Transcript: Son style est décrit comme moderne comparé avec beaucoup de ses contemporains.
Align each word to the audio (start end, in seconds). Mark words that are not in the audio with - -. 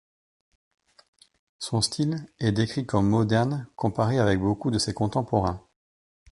Son 1.59 1.79
style 1.79 2.25
est 2.39 2.51
décrit 2.51 2.87
comme 2.87 3.07
moderne 3.07 3.67
comparé 3.75 4.17
avec 4.17 4.39
beaucoup 4.39 4.71
de 4.71 4.79
ses 4.79 4.95
contemporains. 4.95 5.63